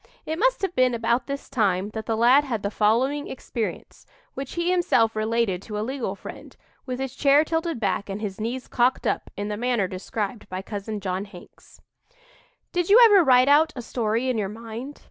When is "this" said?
1.27-1.47